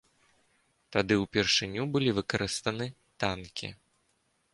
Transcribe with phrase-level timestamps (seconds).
[0.95, 2.87] Тады ўпершыню былі выкарыстаны
[3.25, 3.67] танкі.